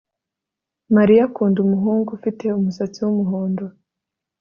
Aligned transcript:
Mariya 0.95 1.21
akunda 1.27 1.57
umuhungu 1.61 2.09
ufite 2.17 2.43
umusatsi 2.59 2.97
wumuhondo 3.01 3.63